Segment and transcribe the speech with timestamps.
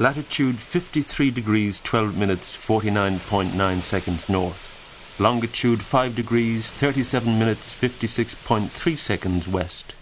[0.00, 4.72] Latitude 53 degrees 12 minutes 49.9 seconds north.
[5.18, 9.94] Longitude 5 degrees 37 minutes 56.3 seconds west.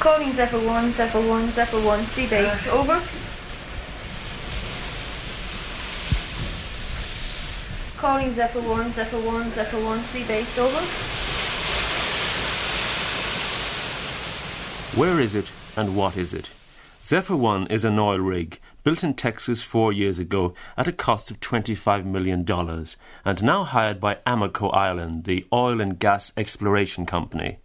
[0.00, 2.70] Calling Zephyr 1, Zephyr 1, Zephyr 1, sea base, uh.
[2.70, 3.02] over.
[7.98, 10.80] Calling Zephyr 1, Zephyr 1, Zephyr 1, sea base, over.
[14.98, 16.50] Where is it and what is it?
[17.04, 21.30] Zephyr 1 is an oil rig built in Texas four years ago at a cost
[21.30, 22.44] of $25 million
[23.24, 27.58] and now hired by Amoco Ireland, the oil and gas exploration company.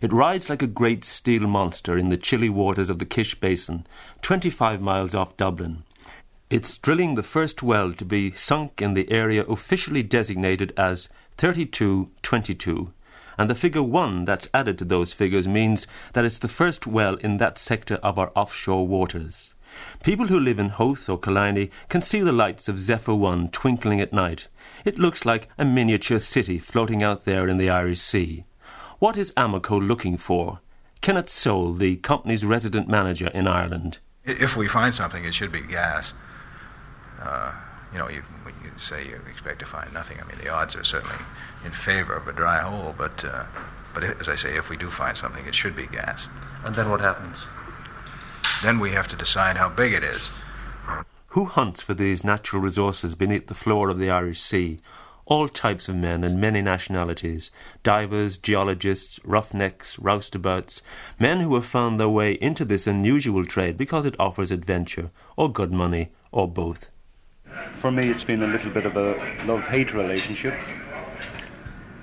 [0.00, 3.86] It rides like a great steel monster in the chilly waters of the Kish Basin,
[4.22, 5.84] 25 miles off Dublin.
[6.50, 12.92] It's drilling the first well to be sunk in the area officially designated as 3222,
[13.40, 17.14] and the figure 1 that's added to those figures means that it's the first well
[17.16, 19.54] in that sector of our offshore waters.
[20.04, 23.98] People who live in Howth or Killiney can see the lights of Zephyr 1 twinkling
[23.98, 24.48] at night.
[24.84, 28.44] It looks like a miniature city floating out there in the Irish Sea.
[28.98, 30.60] What is Amoco looking for?
[31.00, 34.00] Kenneth Sole, the company's resident manager in Ireland.
[34.26, 36.12] If we find something, it should be gas.
[37.18, 37.54] Uh,
[37.90, 38.22] you know, you
[38.80, 40.18] say you expect to find nothing.
[40.20, 41.16] I mean, the odds are certainly
[41.64, 43.44] in favor of a dry hole, but, uh,
[43.94, 46.28] but as I say, if we do find something, it should be gas.
[46.64, 47.38] And then what happens?
[48.62, 50.30] Then we have to decide how big it is.
[51.28, 54.80] Who hunts for these natural resources beneath the floor of the Irish Sea?
[55.30, 57.52] all types of men and many nationalities
[57.84, 60.82] divers, geologists, roughnecks, roustabouts,
[61.20, 65.50] men who have found their way into this unusual trade because it offers adventure, or
[65.50, 66.90] good money, or both.
[67.80, 69.14] For me, it's been a little bit of a
[69.46, 70.54] love hate relationship.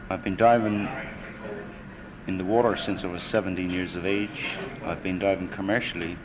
[0.09, 0.87] I've been diving
[2.27, 4.55] in the water since I was 17 years of age.
[4.83, 6.17] I've been diving commercially,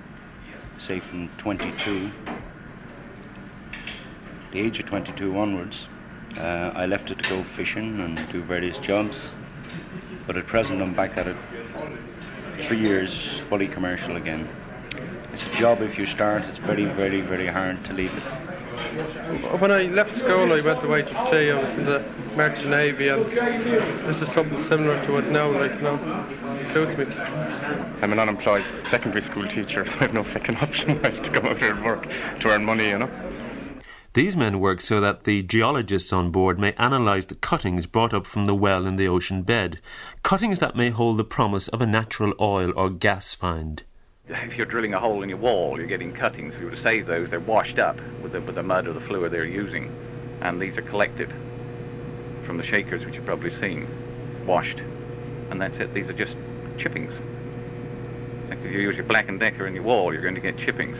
[0.78, 2.10] say from 22,
[4.52, 5.86] the age of 22 onwards.
[6.36, 9.32] Uh, I left it to go fishing and do various jobs,
[10.26, 11.36] but at present I'm back at it
[12.62, 14.48] three years fully commercial again.
[15.32, 18.51] It's a job if you start, it's very, very, very hard to leave it.
[19.58, 21.50] When I left school, I went away to sea.
[21.50, 23.24] I was in the Merchant Navy, and
[24.06, 25.50] this is something similar to it now.
[25.50, 25.98] Like, you know,
[26.72, 27.04] suits me.
[28.02, 31.46] I'm an unemployed secondary school teacher, so I have no fucking option right to come
[31.46, 32.08] out here and work
[32.40, 33.10] to earn money, you know.
[34.14, 38.26] These men work so that the geologists on board may analyse the cuttings brought up
[38.26, 39.80] from the well in the ocean bed,
[40.22, 43.84] cuttings that may hold the promise of a natural oil or gas find
[44.28, 46.54] if you're drilling a hole in your wall, you're getting cuttings.
[46.54, 48.92] If you were to save those, they're washed up with the, with the mud or
[48.92, 49.94] the fluid they're using.
[50.40, 51.32] And these are collected
[52.44, 53.86] from the shakers, which you've probably seen,
[54.46, 54.80] washed.
[55.50, 55.94] And that's it.
[55.94, 56.36] These are just
[56.78, 57.12] chippings.
[58.48, 60.56] Like if you use your Black & Decker in your wall, you're going to get
[60.56, 60.98] chippings.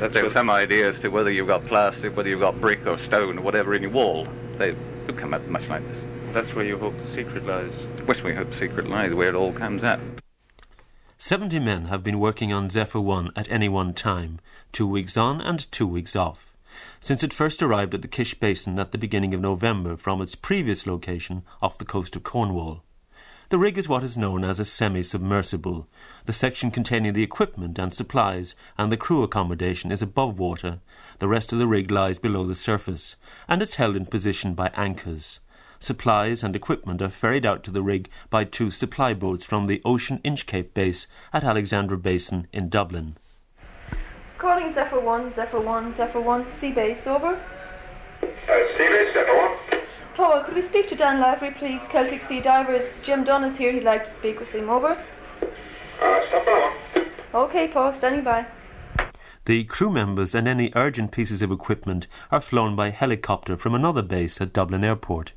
[0.00, 2.98] That's so some idea as to whether you've got plastic, whether you've got brick or
[2.98, 4.28] stone or whatever in your wall,
[4.58, 4.74] they
[5.06, 6.04] do come up much like this.
[6.32, 7.72] That's where you hope the secret lies.
[8.06, 10.00] That's where we hope the secret lies, where it all comes up.
[11.20, 14.38] 70 men have been working on Zephyr 1 at any one time,
[14.70, 16.56] two weeks on and two weeks off,
[17.00, 20.36] since it first arrived at the Kish Basin at the beginning of November from its
[20.36, 22.84] previous location off the coast of Cornwall.
[23.48, 25.88] The rig is what is known as a semi submersible.
[26.26, 30.78] The section containing the equipment and supplies and the crew accommodation is above water.
[31.18, 33.16] The rest of the rig lies below the surface
[33.48, 35.40] and is held in position by anchors.
[35.80, 39.80] Supplies and equipment are ferried out to the rig by two supply boats from the
[39.84, 43.16] Ocean Inchcape base at Alexandra Basin in Dublin.
[44.38, 47.40] Calling Zephyr 1, Zephyr 1, Zephyr 1, sea base, over.
[48.22, 49.36] Uh, sea base, Zephyr
[49.70, 49.82] 1.
[50.14, 51.82] Paul, could we speak to Dan Lavery, please?
[51.88, 52.84] Celtic Sea Divers.
[53.04, 53.70] Jim Dunn is here.
[53.70, 54.68] He'd like to speak with him.
[54.68, 55.00] Over.
[56.00, 57.06] Uh, stop on.
[57.34, 58.46] Okay, Paul, standing by.
[59.44, 64.02] The crew members and any urgent pieces of equipment are flown by helicopter from another
[64.02, 65.34] base at Dublin Airport.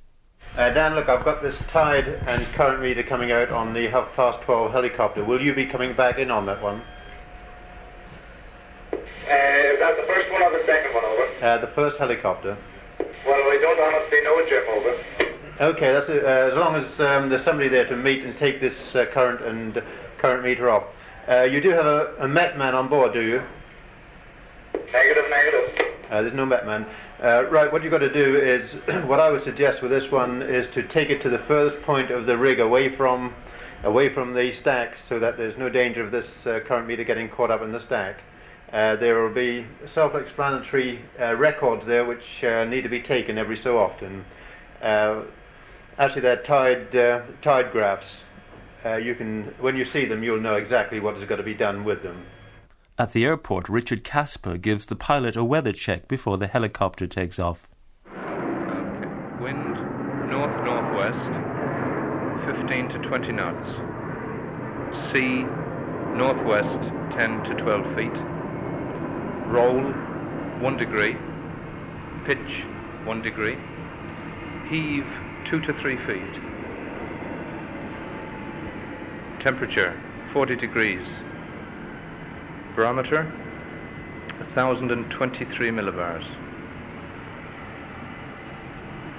[0.58, 4.14] Uh, Dan, look, I've got this tide and current meter coming out on the half
[4.16, 5.24] past 12 helicopter.
[5.24, 6.82] Will you be coming back in on that one?
[8.92, 11.46] Uh, is that the first one or the second one, over?
[11.46, 12.58] Uh, the first helicopter.
[13.00, 15.72] Well, I don't honestly know, Jim, over.
[15.72, 18.60] Okay, that's a, uh, as long as um, there's somebody there to meet and take
[18.60, 19.82] this uh, current and
[20.18, 20.84] current meter off.
[21.30, 23.42] Uh, you do have a, a Met man on board, do you?
[24.74, 26.34] Negative, negative.
[26.34, 26.86] No Met man.
[27.24, 28.74] Uh, right, what you've got to do is,
[29.06, 32.12] what I would suggest with this one is to take it to the furthest point
[32.12, 33.34] of the rig away from,
[33.84, 37.30] away from the stack, so that there's no danger of this uh, current meter getting
[37.30, 38.20] caught up in the stack.
[38.74, 43.58] Uh, there will be self-explanatory uh, records there which uh, need to be taken every
[43.58, 44.24] so often.
[44.82, 45.22] Uh,
[45.98, 46.92] actually, they're tide,
[47.42, 48.20] tide graphs.
[49.02, 51.84] you can, when you see them, you'll know exactly what has got to be done
[51.84, 52.26] with them.
[53.02, 57.40] At the airport, Richard Casper gives the pilot a weather check before the helicopter takes
[57.40, 57.68] off.
[59.42, 59.74] Wind
[60.30, 61.32] north northwest,
[62.46, 63.70] 15 to 20 knots.
[64.96, 65.48] Sea
[66.16, 68.24] northwest, 10 to 12 feet.
[69.48, 69.82] Roll,
[70.62, 71.18] 1 degree.
[72.24, 72.68] Pitch,
[73.06, 73.58] 1 degree.
[74.70, 75.08] Heave,
[75.46, 76.36] 2 to 3 feet.
[79.40, 80.00] Temperature,
[80.32, 81.08] 40 degrees.
[82.76, 83.24] Barometer,
[84.54, 86.26] 1023 millibars.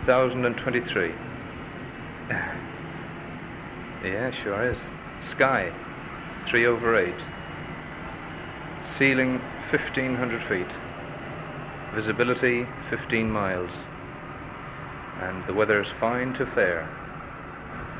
[0.06, 1.12] 1023.
[4.04, 4.84] yeah, sure is.
[5.20, 5.72] Sky,
[6.46, 7.14] 3 over 8.
[8.82, 9.38] Ceiling,
[9.70, 10.66] 1500 feet.
[11.94, 13.72] Visibility, 15 miles.
[15.20, 16.88] And the weather is fine to fair.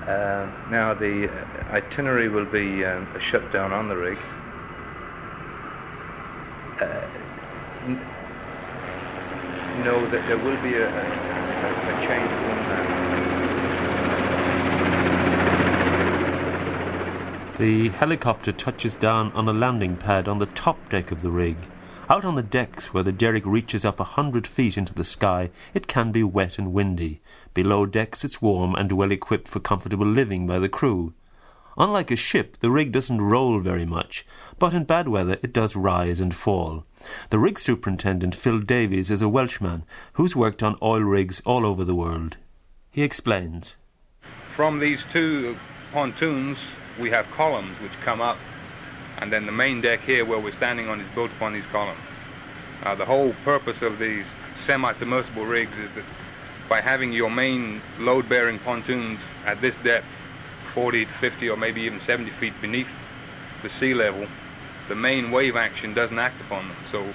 [0.09, 1.31] Uh, now, the
[1.71, 4.19] itinerary will be um, a shutdown on the rig.
[6.81, 7.07] Uh,
[7.87, 8.01] n-
[9.85, 11.05] no, that there will be a, a,
[11.89, 13.03] a change one man.
[17.57, 21.57] The helicopter touches down on a landing pad on the top deck of the rig.
[22.11, 25.49] Out on the decks, where the derrick reaches up a hundred feet into the sky,
[25.73, 27.23] it can be wet and windy.
[27.55, 31.15] Below decks, it's warm and well equipped for comfortable living by the crew.
[31.79, 34.27] Unlike a ship, the rig doesn't roll very much,
[34.59, 36.85] but in bad weather it does rise and fall.
[37.31, 39.85] The rig superintendent, Phil Davies, is a Welshman
[40.15, 42.37] who's worked on oil rigs all over the world.
[42.91, 43.77] He explains.
[44.55, 45.57] From these two
[45.93, 46.59] pontoons,
[47.01, 48.39] we have columns which come up,
[49.19, 52.09] and then the main deck here where we're standing on is built upon these columns.
[52.83, 54.27] Uh, the whole purpose of these
[54.57, 56.05] semi-submersible rigs is that
[56.69, 60.11] by having your main load-bearing pontoons at this depth,
[60.75, 62.89] 40 to 50 or maybe even 70 feet beneath
[63.63, 64.27] the sea level,
[64.93, 66.77] the main wave action doesn't act upon them.
[66.91, 67.15] So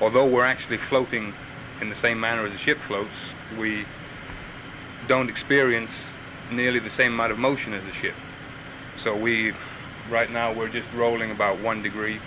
[0.00, 1.32] although we're actually floating
[1.80, 3.14] in the same manner as a ship floats,
[3.56, 3.86] we
[5.06, 5.92] don't experience
[6.50, 8.16] nearly the same amount of motion as a ship.
[8.96, 9.52] So we,
[10.10, 12.18] right now, we're just rolling about one degree,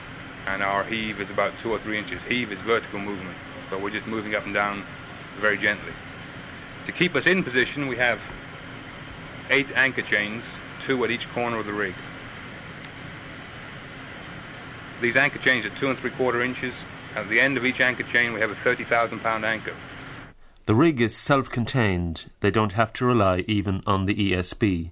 [0.48, 2.22] and our heave is about two or three inches.
[2.30, 3.38] Heave is vertical movement,
[3.70, 4.86] so we're just moving up and down
[5.42, 5.92] very gently.
[6.86, 8.22] To keep us in position, we have
[9.50, 10.46] eight anchor chains,
[10.82, 11.96] two at each corner of the rig.
[15.02, 16.74] These anchor chains are two and three quarter inches.
[17.16, 19.76] At the end of each anchor chain, we have a 30,000 pound anchor.
[20.66, 22.32] The rig is self contained.
[22.40, 24.92] They don't have to rely even on the ESB.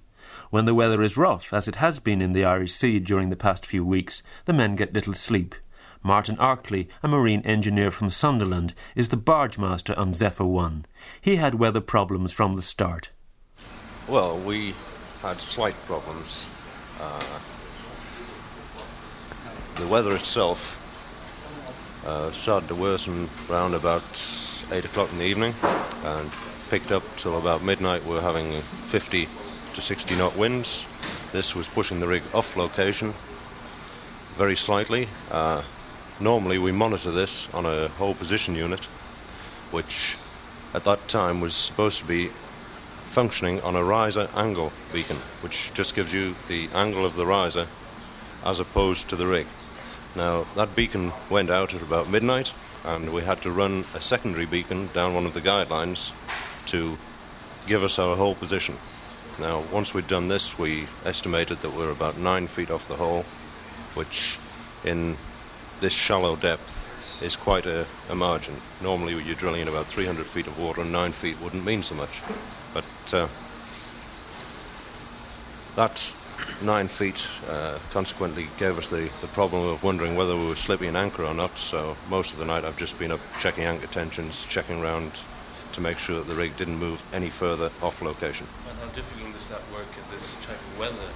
[0.50, 3.36] When the weather is rough, as it has been in the Irish Sea during the
[3.36, 5.56] past few weeks, the men get little sleep.
[6.04, 10.86] Martin Arkley, a marine engineer from Sunderland, is the barge master on Zephyr 1.
[11.22, 13.10] He had weather problems from the start.
[14.08, 14.76] Well, we
[15.22, 16.50] had slight problems.
[17.02, 17.40] Uh,
[19.76, 20.80] the weather itself
[22.06, 24.04] uh, started to worsen around about
[24.72, 25.54] 8 o'clock in the evening
[26.04, 26.30] and
[26.70, 28.04] picked up till about midnight.
[28.06, 29.28] We were having 50
[29.74, 30.86] to 60 knot winds.
[31.32, 33.14] This was pushing the rig off location
[34.36, 35.08] very slightly.
[35.32, 35.64] Uh,
[36.20, 38.86] normally, we monitor this on a hole position unit,
[39.72, 40.18] which
[40.76, 42.28] at that time was supposed to be
[43.06, 47.66] functioning on a riser angle beacon, which just gives you the angle of the riser
[48.46, 49.48] as opposed to the rig.
[50.16, 52.54] Now, that beacon went out at about midnight,
[52.86, 56.12] and we had to run a secondary beacon down one of the guidelines
[56.66, 56.98] to
[57.66, 58.76] give us our hole position.
[59.40, 62.96] Now, once we'd done this, we estimated that we were about nine feet off the
[62.96, 63.26] hole,
[63.96, 64.38] which
[64.84, 65.18] in
[65.80, 68.54] this shallow depth is quite a, a margin.
[68.82, 71.96] Normally, you're drilling in about 300 feet of water, and nine feet wouldn't mean so
[71.96, 72.22] much.
[72.74, 73.28] But uh,
[75.76, 76.14] that
[76.62, 80.90] nine feet uh, consequently gave us the, the problem of wondering whether we were slipping
[80.90, 81.58] an anchor or not.
[81.58, 85.12] So most of the night I've just been up checking anchor tensions, checking around
[85.74, 88.48] to make sure that the rig didn't move any further off location.
[88.70, 91.10] And how difficult is that work at this type of weather?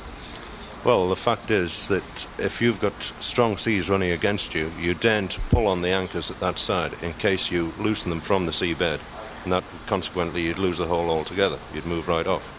[0.83, 5.37] Well, the fact is that if you've got strong seas running against you, you daren't
[5.49, 8.99] pull on the anchors at that side in case you loosen them from the seabed,
[9.43, 11.57] and that consequently you'd lose the hole altogether.
[11.73, 12.53] You'd move right off.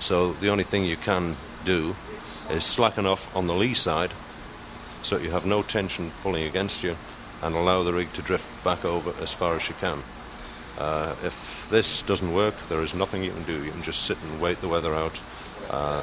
[0.00, 1.94] So the only thing you can do
[2.50, 4.10] is slacken off on the lee side
[5.02, 6.96] so that you have no tension pulling against you
[7.42, 9.98] and allow the rig to drift back over as far as you can.
[10.78, 13.64] Uh, if this doesn't work, there is nothing you can do.
[13.64, 15.20] You can just sit and wait the weather out.
[15.70, 16.02] Uh,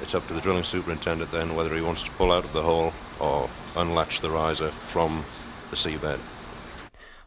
[0.00, 2.62] it's up to the drilling superintendent then whether he wants to pull out of the
[2.62, 5.24] hole or unlatch the riser from
[5.70, 6.18] the seabed.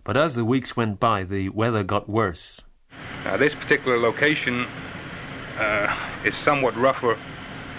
[0.03, 2.61] But as the weeks went by, the weather got worse.
[3.23, 4.67] Now, this particular location
[5.57, 7.17] uh, is somewhat rougher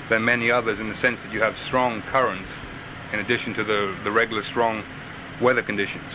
[0.09, 2.51] than many others in the sense that you have strong currents
[3.13, 4.85] in addition to the, the regular strong
[5.41, 6.13] weather conditions.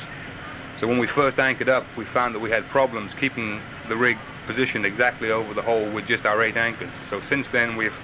[0.80, 4.18] So when we first anchored up, we found that we had problems keeping the rig
[4.48, 6.94] positioned exactly over the hole with just our eight anchors.
[7.10, 7.96] So since then, we've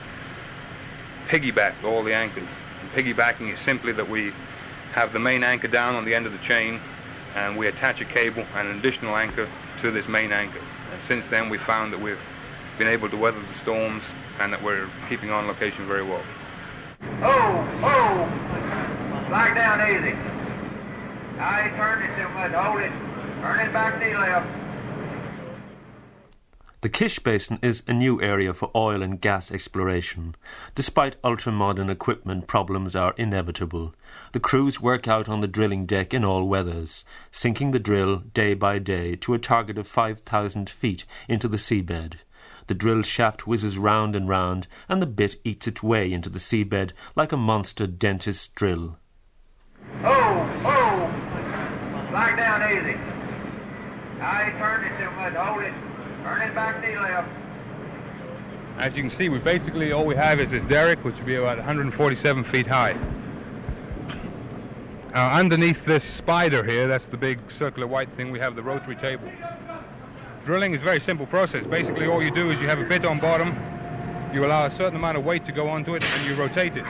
[1.27, 2.49] piggybacked all the anchors.
[2.81, 4.31] And piggybacking is simply that we
[4.93, 6.79] have the main anchor down on the end of the chain
[7.35, 10.61] and we attach a cable and an additional anchor to this main anchor.
[10.91, 12.19] And since then, we've found that we've
[12.77, 14.03] been able to weather the storms
[14.39, 16.23] and that we're keeping on location very well.
[17.21, 19.27] Oh, oh!
[19.27, 20.13] Slack down easy.
[21.37, 22.51] Now he turned it too much.
[22.51, 22.91] Hold it.
[23.41, 24.67] Turn it back to the left.
[26.81, 30.35] The Kish Basin is a new area for oil and gas exploration.
[30.75, 33.95] Despite ultra-modern equipment, problems are inevitable.
[34.31, 38.53] The crews work out on the drilling deck in all weathers, sinking the drill day
[38.53, 42.19] by day to a target of 5,000 feet into the seabed.
[42.67, 46.39] The drill shaft whizzes round and round, and the bit eats its way into the
[46.39, 48.97] seabed like a monster dentist's drill.
[50.03, 52.07] Oh, oh!
[52.09, 52.97] Slack down easy.
[54.19, 55.33] Now he turned it too much.
[55.33, 55.73] Hold it.
[56.23, 57.29] Turn it back to the left.
[58.77, 61.35] As you can see, we basically all we have is this derrick, which would be
[61.35, 62.95] about 147 feet high.
[65.15, 68.95] Uh, underneath this spider here, that's the big circular white thing, we have the rotary
[68.97, 69.31] table.
[70.47, 71.67] Drilling is a very simple process.
[71.67, 73.49] Basically, all you do is you have a bit on bottom,
[74.33, 76.85] you allow a certain amount of weight to go onto it, and you rotate it,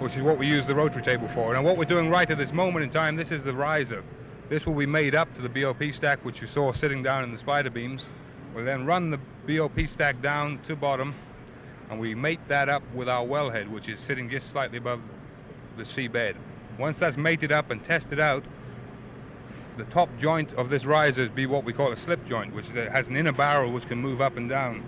[0.00, 1.54] which is what we use the rotary table for.
[1.54, 4.02] Now, what we're doing right at this moment in time, this is the riser.
[4.48, 7.30] This will be made up to the BOP stack, which you saw sitting down in
[7.30, 8.02] the spider beams.
[8.52, 11.14] We'll then run the BOP stack down to bottom,
[11.88, 15.00] and we mate that up with our wellhead, which is sitting just slightly above
[15.76, 16.34] the seabed.
[16.78, 18.42] Once that's mated up and tested out,
[19.76, 23.06] the top joint of this riser be what we call a slip joint, which has
[23.06, 24.84] an inner barrel which can move up and down.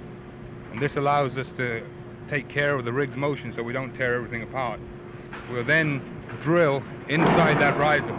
[0.72, 1.86] And this allows us to
[2.28, 4.80] take care of the rig's motion so we don't tear everything apart.
[5.50, 6.02] We'll then
[6.42, 8.18] drill inside that riser.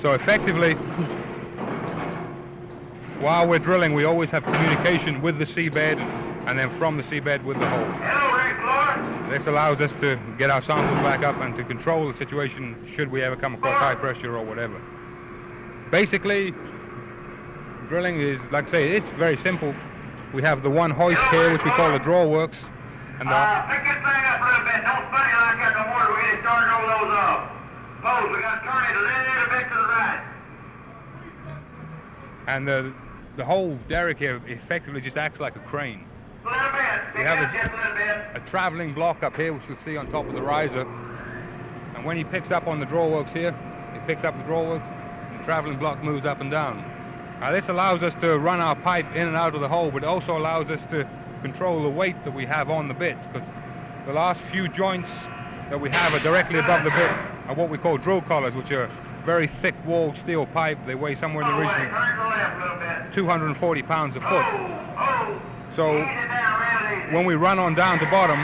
[0.00, 0.74] So effectively,
[3.20, 5.98] while we're drilling, we always have communication with the seabed
[6.46, 8.23] and then from the seabed with the hole.
[9.34, 13.10] This allows us to get our samples back up and to control the situation should
[13.10, 14.80] we ever come across high pressure or whatever.
[15.90, 16.54] Basically,
[17.88, 19.74] drilling is, like I say, it's very simple.
[20.32, 22.58] We have the one hoist here, which we call the draw works,
[23.18, 24.84] and the, Uh, pick this thing up a little bit.
[24.86, 26.14] Don't spin it like that no more.
[26.14, 27.50] We get it started all those off.
[28.30, 30.20] We got to turn it a little bit to the right.
[32.46, 32.92] and the,
[33.36, 36.06] the whole derrick here effectively just acts like a crane.
[36.44, 37.18] A little bit.
[37.18, 38.26] We have a- just a little bit.
[38.34, 40.86] a traveling block up here, which you'll see on top of the riser.
[41.94, 43.54] And when he picks up on the drawworks here,
[43.92, 44.86] he picks up the drawworks,
[45.30, 46.84] and the traveling block moves up and down.
[47.40, 50.02] Now this allows us to run our pipe in and out of the hole, but
[50.02, 51.06] it also allows us to
[51.42, 53.46] control the weight that we have on the bit, because
[54.06, 55.10] the last few joints
[55.70, 57.10] that we have are directly above the bit
[57.48, 58.88] are what we call drill collars, which are
[59.24, 60.78] very thick walled steel pipe.
[60.86, 64.44] They weigh somewhere in the region of 240 pounds a foot.
[65.74, 65.92] So
[67.10, 68.38] when we run on down to bottom,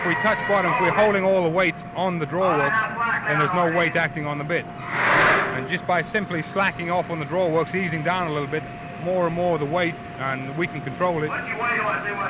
[0.00, 3.52] if we touch bottom, if we're holding all the weight on the drawworks, then there's
[3.52, 4.64] no weight acting on the bit.
[4.64, 8.62] And just by simply slacking off on the drawworks, easing down a little bit,
[9.02, 11.28] more and more the weight, and we can control it,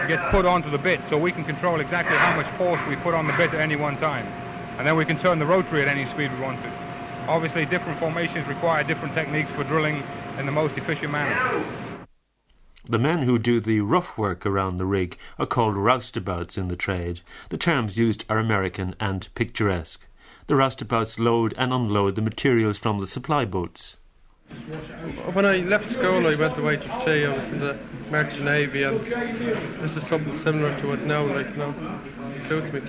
[0.09, 3.15] gets put onto the bit, so we can control exactly how much force we put
[3.15, 4.27] on the bit at any one time.
[4.79, 6.71] And then we can turn the rotary at any speed we want to.
[7.27, 10.03] Obviously, different formations require different techniques for drilling
[10.39, 11.88] in the most efficient manner.
[12.89, 16.77] The men who do the rough work around the rig are called roustabouts in the
[16.77, 17.21] trade.
[17.51, 20.01] The terms used are American and picturesque.
[20.47, 23.97] The roustabouts load and unload the materials from the supply boats.
[25.35, 27.27] When I left school, I went away to sea.
[27.27, 27.79] I was in the
[28.11, 29.05] Merchant Navy, and
[29.83, 31.27] this is something similar to it now.
[31.27, 32.01] Like, now, know,
[32.49, 32.81] suits me.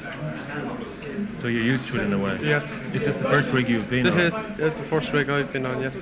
[1.42, 2.40] So you're used to it in a way?
[2.42, 2.64] Yes.
[2.94, 4.46] Is this the first rig you've been This on?
[4.52, 5.82] is the first rig I've been on.
[5.82, 5.96] Yes.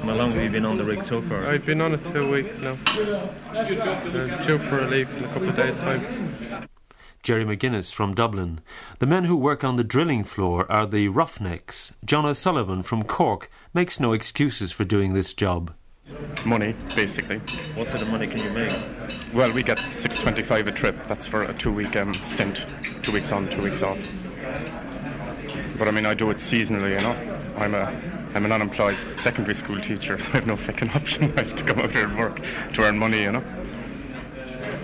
[0.00, 1.46] And how long have you been on the rig so far?
[1.46, 2.78] I've been on it two weeks now.
[2.90, 6.68] Uh, due for relief in a couple of days' time.
[7.22, 8.60] Jerry McGuinness from Dublin.
[8.98, 11.92] The men who work on the drilling floor are the roughnecks.
[12.02, 15.74] John O'Sullivan from Cork makes no excuses for doing this job.
[16.46, 17.38] Money, basically.
[17.74, 18.74] What sort of money can you make?
[19.34, 20.96] Well, we get 625 a trip.
[21.08, 22.66] That's for a two-week um, stint.
[23.02, 23.98] Two weeks on, two weeks off.
[25.76, 27.36] But I mean, I do it seasonally, you know.
[27.58, 31.42] I'm a I'm an unemployed secondary school teacher, so I have no fucking option I
[31.42, 32.40] have to come out here and work
[32.74, 33.44] to earn money, you know.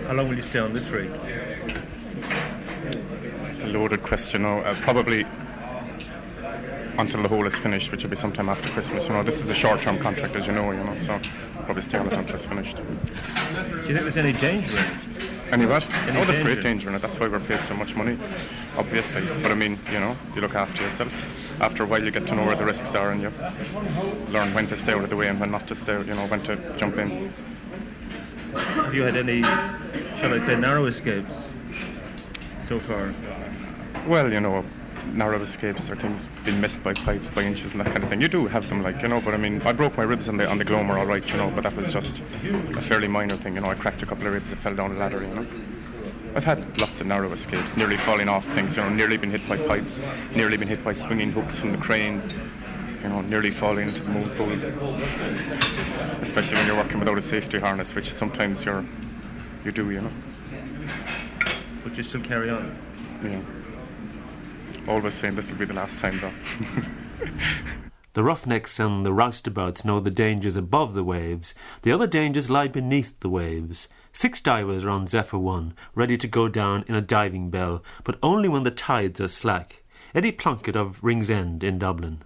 [0.06, 1.10] How long will you stay on this rig?
[3.50, 4.44] It's a loaded question.
[4.44, 5.24] Oh, uh, probably
[6.98, 9.06] until the hole is finished, which will be sometime after Christmas.
[9.06, 10.70] You know, this is a short-term contract, as you know.
[10.72, 11.20] You know, so
[11.64, 12.76] probably stay on it until it's finished.
[12.76, 15.15] Do you think there's any danger in it?
[15.52, 15.64] Any?
[15.64, 15.78] Any oh,
[16.24, 16.42] there's danger?
[16.42, 17.02] great danger in it.
[17.02, 18.18] That's why we're paid so much money,
[18.76, 19.22] obviously.
[19.42, 21.12] But I mean, you know, you look after yourself.
[21.60, 23.32] After a while, you get to know where the risks are, and you
[24.30, 25.96] learn when to stay out of the way and when not to stay.
[25.98, 27.32] You know, when to jump in.
[28.54, 29.42] Have you had any,
[30.18, 31.34] shall I say, narrow escapes
[32.66, 33.14] so far?
[34.06, 34.64] Well, you know,
[35.12, 38.20] narrow escapes or things being missed by pipes by inches and that kind of thing.
[38.20, 39.20] You do have them, like you know.
[39.20, 41.36] But I mean, I broke my ribs on the on the Glomar, all right, you
[41.36, 41.50] know.
[41.50, 42.22] But that was just
[42.76, 43.70] a fairly minor thing, you know.
[43.70, 44.52] I cracked a couple of ribs.
[44.52, 45.46] I fell down a ladder, you know.
[46.34, 49.48] I've had lots of narrow escapes, nearly falling off things, you know, nearly been hit
[49.48, 49.98] by pipes,
[50.34, 52.20] nearly been hit by swinging hooks from the crane,
[53.02, 54.52] you know, nearly falling into the moon pool.
[56.20, 58.84] Especially when you're working without a safety harness, which sometimes you're,
[59.64, 60.12] you do, you know.
[61.82, 62.76] But you still carry on?
[63.24, 63.40] Yeah.
[64.88, 66.32] Always saying this will be the last time, though.
[68.16, 71.52] The roughnecks and the roustabouts know the dangers above the waves.
[71.82, 73.88] The other dangers lie beneath the waves.
[74.10, 78.18] Six divers are on Zephyr 1, ready to go down in a diving bell, but
[78.22, 79.82] only when the tides are slack.
[80.14, 82.22] Eddie Plunkett of Ringsend in Dublin.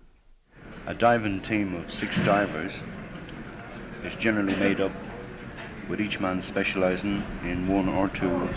[0.86, 2.74] A diving team of six divers
[4.04, 4.92] is generally made up
[5.88, 8.48] with each man specialising in one or two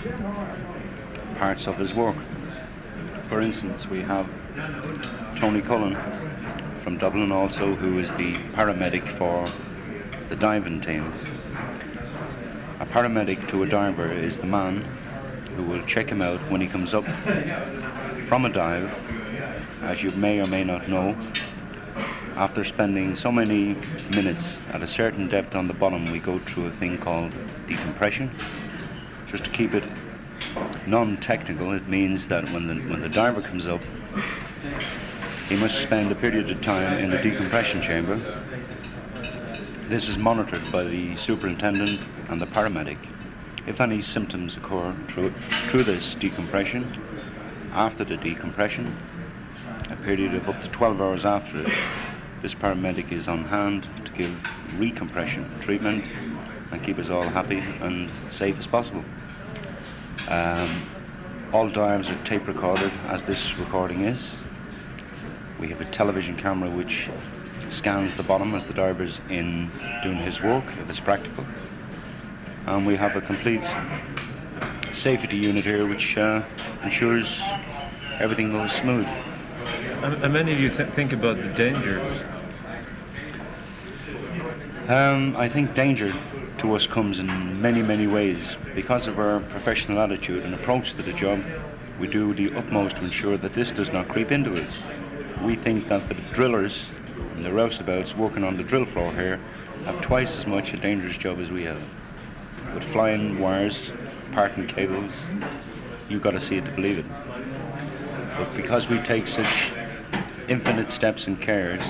[1.39, 2.15] parts of his work.
[3.29, 4.27] For instance, we have
[5.35, 5.95] Tony Cullen
[6.83, 9.47] from Dublin also, who is the paramedic for
[10.29, 11.13] the diving team.
[12.79, 14.85] A paramedic to a diver is the man
[15.55, 17.05] who will check him out when he comes up
[18.27, 18.91] from a dive.
[19.81, 21.15] As you may or may not know,
[22.35, 23.75] after spending so many
[24.09, 27.31] minutes at a certain depth on the bottom, we go through a thing called
[27.67, 28.31] decompression.
[29.29, 29.83] Just to keep it
[30.87, 33.81] non-technical, it means that when the when the diver comes up,
[35.49, 38.17] he must spend a period of time in the decompression chamber.
[39.89, 42.97] This is monitored by the superintendent and the paramedic.
[43.67, 45.33] If any symptoms occur through,
[45.69, 46.99] through this decompression,
[47.71, 48.97] after the decompression,
[49.89, 51.73] a period of up to 12 hours after it,
[52.41, 54.31] this paramedic is on hand to give
[54.77, 56.05] recompression treatment
[56.71, 59.03] and keep us all happy and safe as possible.
[60.27, 60.81] Um,
[61.51, 64.31] all dives are tape recorded, as this recording is.
[65.59, 67.09] We have a television camera which
[67.69, 69.69] scans the bottom as the diver's in
[70.01, 71.45] doing his work, if it's practical.
[72.65, 73.63] And we have a complete
[74.93, 76.43] safety unit here which uh,
[76.83, 77.41] ensures
[78.19, 79.07] everything goes smooth.
[80.03, 82.21] And, and many of you th- think about the dangers.
[84.87, 86.13] Um, I think danger
[86.63, 88.55] to us comes in many, many ways.
[88.73, 91.43] Because of our professional attitude and approach to the job,
[91.99, 94.69] we do the utmost to ensure that this does not creep into us.
[95.43, 96.85] We think that the drillers
[97.35, 99.41] and the roustabouts working on the drill floor here
[99.83, 101.81] have twice as much a dangerous job as we have.
[102.73, 103.91] With flying wires,
[104.31, 105.11] parting cables,
[106.07, 107.05] you've got to see it to believe it.
[108.37, 109.73] But because we take such
[110.47, 111.81] infinite steps and cares,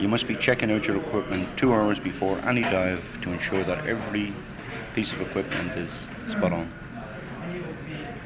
[0.00, 3.86] you must be checking out your equipment two hours before any dive to ensure that
[3.86, 4.32] every
[4.94, 6.72] piece of equipment is spot on.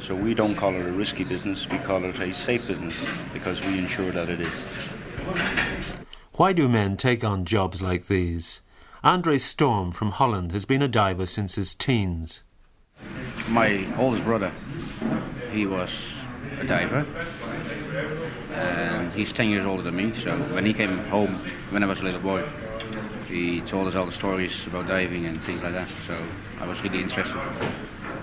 [0.01, 2.95] So we don't call it a risky business, we call it a safe business
[3.33, 4.63] because we ensure that it is.
[6.35, 8.61] Why do men take on jobs like these?
[9.03, 12.43] Andre Storm from Holland has been a diver since his teens.
[13.49, 14.53] My oldest brother,
[15.51, 15.91] he was
[16.65, 17.07] a diver,
[18.53, 20.15] and he's 10 years older than me.
[20.15, 21.35] So when he came home,
[21.71, 22.45] when I was a little boy,
[23.29, 25.89] he told us all the stories about diving and things like that.
[26.07, 26.17] So
[26.61, 27.41] I was really interested.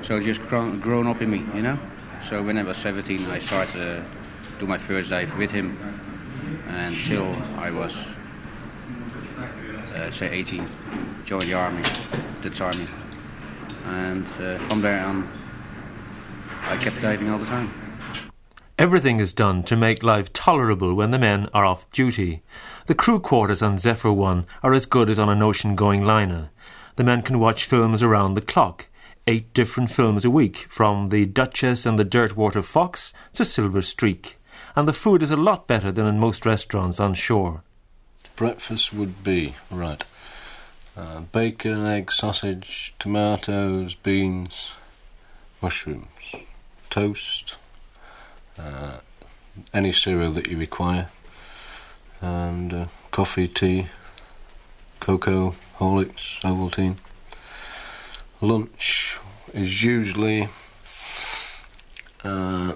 [0.04, 1.78] So just grown, up in me, you know.
[2.30, 4.06] So when I was 17, I started to
[4.60, 5.78] do my first dive with him
[6.68, 7.96] until I was,
[9.96, 10.68] uh, say, 18.
[11.26, 11.84] Joined the army,
[12.42, 12.88] did army,
[13.86, 15.32] and uh, from there on,
[16.64, 17.81] I kept diving all the time.
[18.82, 22.42] Everything is done to make life tolerable when the men are off duty.
[22.88, 26.50] The crew quarters on Zephyr 1 are as good as on an ocean going liner.
[26.96, 28.88] The men can watch films around the clock.
[29.28, 34.40] Eight different films a week, from The Duchess and the Dirtwater Fox to Silver Streak.
[34.76, 37.62] And the food is a lot better than in most restaurants on shore.
[38.36, 40.04] Breakfast would be, right,
[40.98, 44.72] uh, bacon, egg, sausage, tomatoes, beans,
[45.62, 46.34] mushrooms,
[46.90, 47.58] toast,
[48.60, 48.98] uh,
[49.74, 51.10] any cereal that you require,
[52.22, 53.88] and uh, coffee, tea,
[55.00, 56.98] cocoa, Horlicks, Ovaltine.
[58.40, 59.20] Lunch
[59.54, 60.48] is usually
[62.24, 62.74] uh,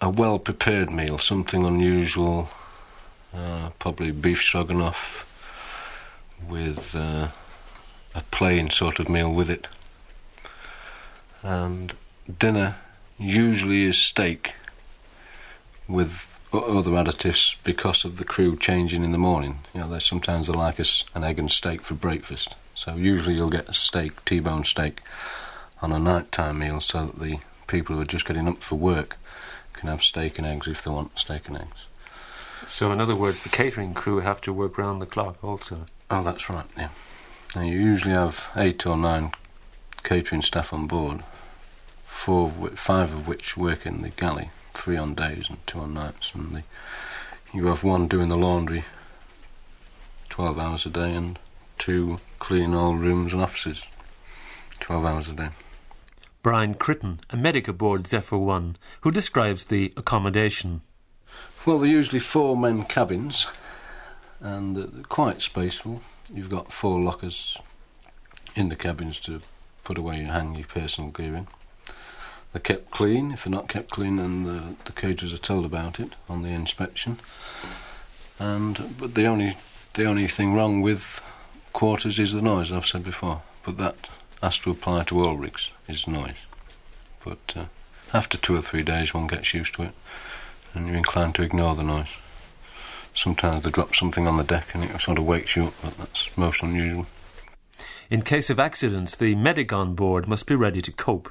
[0.00, 2.50] a well prepared meal, something unusual
[3.34, 5.26] uh, probably beef stroganoff
[6.48, 7.28] with uh,
[8.14, 9.68] a plain sort of meal with it.
[11.42, 11.94] And
[12.38, 12.76] dinner
[13.18, 14.54] usually is steak
[15.90, 19.60] with other additives because of the crew changing in the morning.
[19.74, 22.56] You know, sometimes they like us an egg and steak for breakfast.
[22.74, 25.00] So usually you'll get a steak, T-bone steak,
[25.82, 29.16] on a nighttime meal so that the people who are just getting up for work
[29.72, 31.86] can have steak and eggs if they want steak and eggs.
[32.68, 35.86] So, in other words, the catering crew have to work round the clock also.
[36.10, 36.90] Oh, that's right, yeah.
[37.56, 39.32] Now, you usually have eight or nine
[40.02, 41.22] catering staff on board,
[42.04, 45.80] four of whi- five of which work in the galley, three on days and two
[45.80, 46.32] on nights.
[46.34, 46.62] And the,
[47.52, 48.84] you have one doing the laundry
[50.28, 51.38] 12 hours a day and
[51.78, 53.88] two cleaning all rooms and offices
[54.80, 55.48] 12 hours a day.
[56.42, 60.80] Brian Critton, a medic aboard Zephyr 1, who describes the accommodation.
[61.66, 63.46] Well, they're usually four men cabins,
[64.40, 66.00] and uh, they're quite spaceful.
[66.32, 67.58] You've got four lockers
[68.54, 69.42] in the cabins to
[69.84, 71.46] put away and hang your personal gear in.
[72.52, 73.32] They're kept clean.
[73.32, 76.50] If they're not kept clean, then the, the caterers are told about it on the
[76.50, 77.18] inspection.
[78.38, 79.56] And but the only
[79.94, 81.20] the only thing wrong with
[81.72, 82.72] quarters is the noise.
[82.72, 84.08] I've said before, but that
[84.42, 85.70] has to apply to all rigs.
[85.88, 86.44] Is noise.
[87.24, 87.64] But uh,
[88.12, 89.92] after two or three days, one gets used to it
[90.74, 92.16] and you're inclined to ignore the noise.
[93.14, 95.98] Sometimes they drop something on the deck and it sort of wakes you up, but
[95.98, 97.06] that's most unusual.
[98.08, 101.30] In case of accidents, the medic on board must be ready to cope.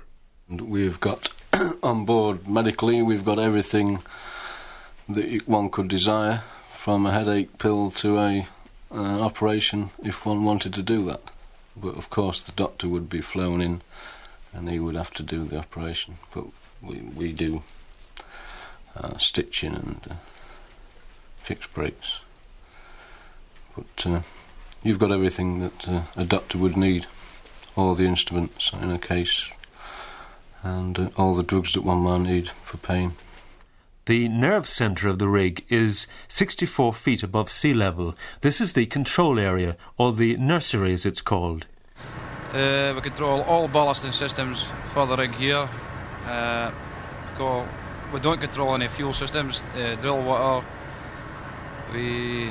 [0.49, 1.29] We've got
[1.83, 3.99] on board medically, we've got everything
[5.07, 8.47] that one could desire, from a headache pill to a
[8.91, 11.21] uh, operation, if one wanted to do that.
[11.77, 13.81] But of course, the doctor would be flown in,
[14.51, 16.17] and he would have to do the operation.
[16.33, 16.45] But
[16.81, 17.61] we we do
[18.95, 20.15] uh, stitching and uh,
[21.37, 22.21] fix breaks.
[23.75, 24.21] But uh,
[24.81, 27.05] you've got everything that uh, a doctor would need,
[27.75, 29.51] all the instruments in a case,
[30.63, 33.13] and uh, all the drugs that one might need for pain.
[34.05, 38.15] The nerve centre of the rig is 64 feet above sea level.
[38.41, 41.67] This is the control area, or the nursery as it's called.
[42.53, 45.69] Uh, we control all ballasting systems for the rig here.
[46.25, 46.71] Uh,
[48.11, 50.65] we don't control any fuel systems, uh, drill water.
[51.93, 52.49] We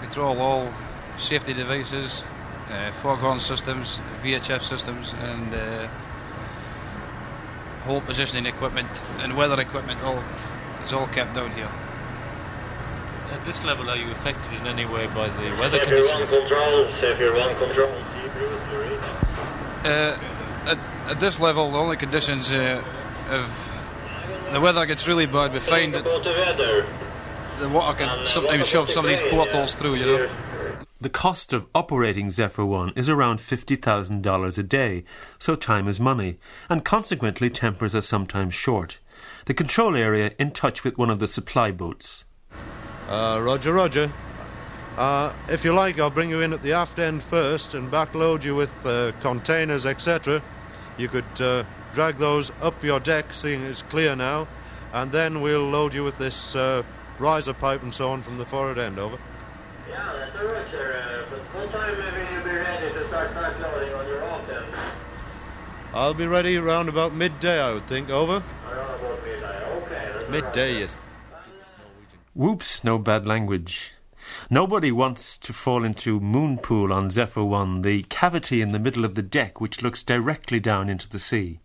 [0.00, 0.68] control all
[1.16, 2.22] safety devices,
[2.70, 5.88] uh, foghorn systems, VHF systems, and uh,
[7.86, 8.88] hole positioning equipment
[9.20, 10.02] and weather equipment.
[10.02, 10.22] All
[10.82, 11.68] it's all kept down here.
[13.32, 16.84] At this level, are you affected in any way by the weather If you're control,
[17.02, 17.92] if you're on control.
[19.84, 20.16] Uh,
[20.66, 20.78] at,
[21.10, 22.82] at this level, the only conditions uh,
[23.30, 23.66] of
[24.52, 29.10] the weather gets really bad, we find that the water can sometimes shove some of
[29.10, 30.28] these portholes through, you know.
[30.98, 35.04] The cost of operating Zephyr 1 is around $50,000 a day,
[35.38, 36.38] so time is money,
[36.70, 38.98] and consequently tempers are sometimes short.
[39.44, 42.24] The control area in touch with one of the supply boats.
[43.10, 44.10] Uh, roger, roger.
[44.96, 48.42] Uh, if you like, I'll bring you in at the aft end first and backload
[48.42, 50.40] you with uh, containers, etc.
[50.96, 54.48] You could uh, drag those up your deck, seeing it's clear now,
[54.94, 56.82] and then we'll load you with this uh,
[57.18, 58.98] riser pipe and so on from the forward end.
[58.98, 59.18] Over.
[59.96, 61.24] Yeah, that's all right, sir.
[61.30, 64.62] Uh, what time will you be ready to start backloading on your off then?
[65.94, 68.10] I'll be ready around about midday, I would think.
[68.10, 68.42] Over.
[68.70, 69.62] Around about midnight.
[69.62, 69.88] Okay.
[69.88, 70.30] that's all right.
[70.30, 70.96] Midday, yes.
[72.34, 73.92] Whoops, no bad language.
[74.50, 79.14] Nobody wants to fall into Moonpool on Zephyr 1, the cavity in the middle of
[79.14, 81.60] the deck which looks directly down into the sea.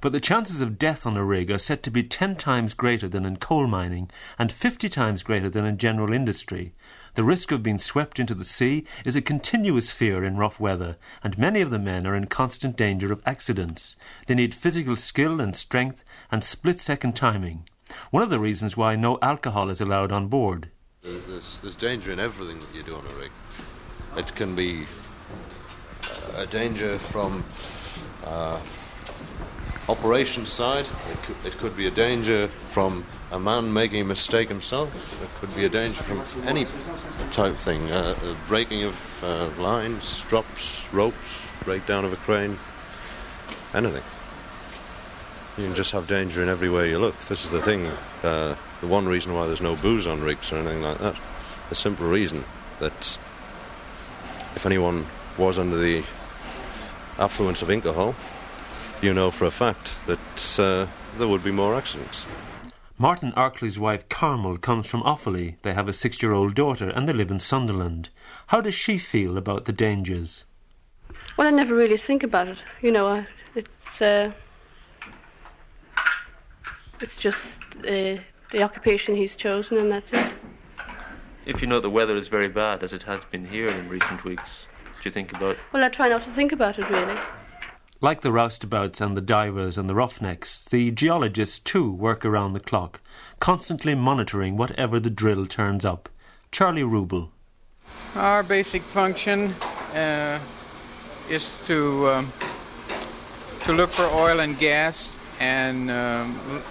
[0.00, 3.06] But the chances of death on a rig are said to be ten times greater
[3.06, 6.72] than in coal mining and fifty times greater than in general industry.
[7.14, 10.96] The risk of being swept into the sea is a continuous fear in rough weather,
[11.22, 13.96] and many of the men are in constant danger of accidents.
[14.26, 17.68] They need physical skill and strength and split second timing.
[18.10, 20.70] One of the reasons why no alcohol is allowed on board.
[21.02, 23.30] There's, there's danger in everything that you do on a rig.
[24.16, 24.84] It can be
[26.02, 27.44] uh, a danger from
[28.24, 28.60] uh,
[29.88, 30.84] operations side.
[31.10, 35.22] It could, it could be a danger from a man making a mistake himself.
[35.22, 36.66] It could be a danger from any
[37.30, 37.90] type thing.
[37.90, 38.14] Uh,
[38.46, 42.56] breaking of uh, lines, drops ropes, breakdown of a crane,
[43.74, 44.02] anything.
[45.58, 47.16] You can just have danger in every way you look.
[47.16, 47.86] This is the thing.
[48.22, 51.16] Uh, the one reason why there's no booze on rigs or anything like that.
[51.68, 52.44] The simple reason
[52.78, 53.18] that
[54.54, 55.04] if anyone
[55.36, 56.02] was under the
[57.18, 58.14] affluence of alcohol,
[59.02, 60.86] you know for a fact that uh,
[61.18, 62.24] there would be more accidents.
[63.00, 65.56] Martin Arkley's wife Carmel comes from Offaly.
[65.62, 68.08] They have a six year old daughter and they live in Sunderland.
[68.48, 70.44] How does she feel about the dangers?
[71.36, 72.58] Well, I never really think about it.
[72.82, 74.32] You know, I- it's uh,
[77.00, 77.46] it's just
[77.78, 78.18] uh,
[78.52, 80.32] the occupation he's chosen, and that's it.
[81.46, 84.24] If you know the weather is very bad, as it has been here in recent
[84.24, 84.66] weeks,
[85.02, 87.18] do you think about Well, I try not to think about it really.
[88.00, 92.60] Like the roustabouts and the divers and the roughnecks, the geologists too work around the
[92.60, 93.00] clock,
[93.40, 96.08] constantly monitoring whatever the drill turns up.
[96.52, 97.30] Charlie Rubel.
[98.14, 99.52] Our basic function
[99.96, 100.38] uh,
[101.28, 102.32] is to um,
[103.62, 106.62] to look for oil and gas, and um,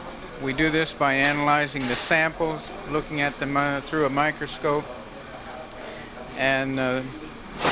[0.41, 4.85] we do this by analyzing the samples, looking at them uh, through a microscope,
[6.37, 7.01] and uh,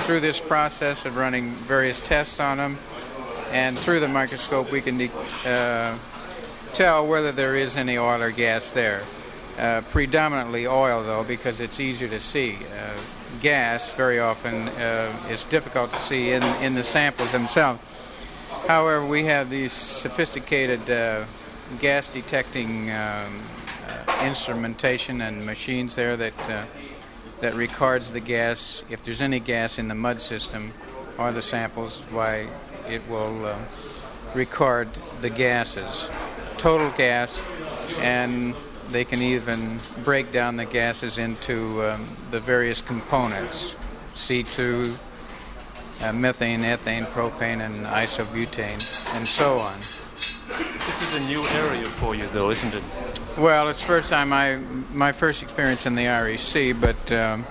[0.03, 2.77] through this process of running various tests on them,
[3.55, 4.99] and through the microscope we can
[5.47, 5.97] uh,
[6.73, 9.01] tell whether there is any oil or gas there.
[9.57, 12.57] Uh, predominantly oil, though, because it's easier to see.
[12.77, 12.99] Uh,
[13.39, 17.79] gas very often uh, is difficult to see in, in the samples themselves.
[18.67, 21.23] However, we have these sophisticated uh,
[21.79, 23.39] gas detecting um,
[23.87, 26.67] uh, instrumentation and machines there that
[27.39, 28.83] that records the gas.
[28.89, 30.73] If there's any gas in the mud system
[31.17, 32.47] or the samples, why
[32.89, 33.57] it will uh,
[34.33, 34.87] record
[35.21, 36.09] the gases,
[36.57, 37.41] total gas,
[38.01, 38.55] and
[38.89, 43.75] they can even break down the gases into um, the various components
[44.15, 44.95] C2,
[46.01, 49.77] uh, methane, ethane, propane, and isobutane, and so on.
[50.47, 52.83] This is a new area for you, though, isn't it?
[53.37, 54.57] Well, it's first time I
[54.93, 57.45] my first experience in the REC, but um,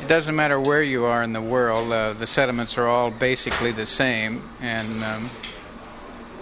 [0.00, 1.92] it doesn't matter where you are in the world.
[1.92, 5.30] Uh, the sediments are all basically the same, and um,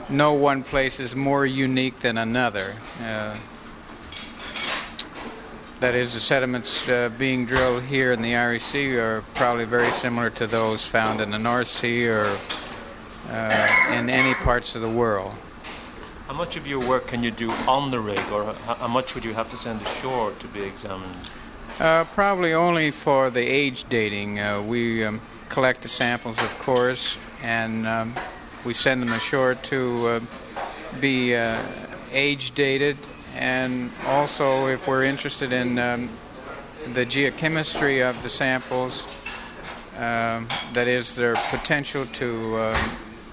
[0.08, 2.74] no one place is more unique than another.
[3.02, 3.36] Uh,
[5.80, 10.30] that is, the sediments uh, being drilled here in the REC are probably very similar
[10.30, 12.24] to those found in the North Sea or
[13.30, 15.34] uh, in any parts of the world.
[16.28, 19.24] How much of your work can you do on the rig, or how much would
[19.24, 21.14] you have to send ashore to be examined?
[21.78, 24.40] Uh, probably only for the age dating.
[24.40, 28.14] Uh, we um, collect the samples, of course, and um,
[28.64, 30.20] we send them ashore to uh,
[31.00, 31.60] be uh,
[32.12, 32.96] age dated.
[33.34, 36.08] And also, if we're interested in um,
[36.94, 39.04] the geochemistry of the samples,
[39.98, 42.74] um, that is, their potential to um,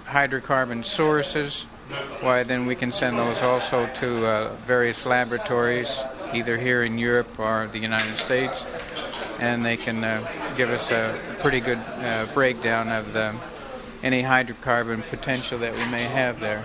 [0.03, 1.63] hydrocarbon sources,
[2.19, 6.01] why then we can send those also to uh, various laboratories,
[6.33, 8.65] either here in Europe or the United States,
[9.39, 13.35] and they can uh, give us a pretty good uh, breakdown of the,
[14.03, 16.63] any hydrocarbon potential that we may have there.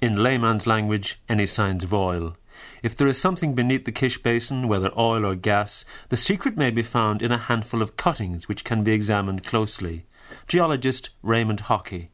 [0.00, 2.36] In layman's language, any signs of oil.
[2.82, 6.70] If there is something beneath the Kish Basin, whether oil or gas, the secret may
[6.70, 10.04] be found in a handful of cuttings which can be examined closely.
[10.48, 12.10] Geologist Raymond Hockey.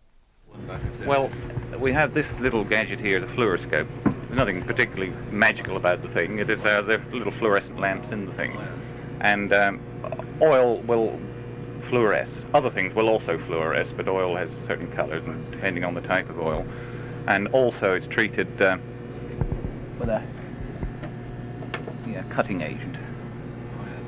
[1.06, 1.30] Well,
[1.78, 3.88] we have this little gadget here, the fluoroscope.
[4.28, 6.38] There's nothing particularly magical about the thing.
[6.38, 8.58] It is uh, the little fluorescent lamps in the thing,
[9.22, 9.80] and um,
[10.42, 11.18] oil will
[11.80, 12.44] fluoresce.
[12.52, 16.28] Other things will also fluoresce, but oil has certain colours, and depending on the type
[16.28, 16.66] of oil,
[17.26, 18.76] and also it's treated uh,
[19.98, 20.22] with a
[22.06, 22.98] yeah, cutting agent.